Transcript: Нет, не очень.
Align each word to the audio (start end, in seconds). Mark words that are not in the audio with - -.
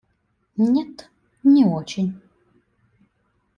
Нет, 0.73 1.11
не 1.43 1.63
очень. 1.63 2.19